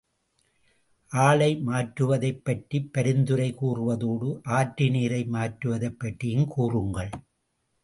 [1.11, 7.11] ஆளை மாற்றுவதைப் பற்றிப் பரிந்துரை கூறுவதோடு, ஆற்று நீரை மாற்றுவதைப் பற்றியும் கூறுங்கள்.